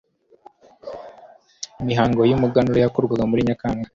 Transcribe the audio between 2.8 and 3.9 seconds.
yakorwaga muri nyakanga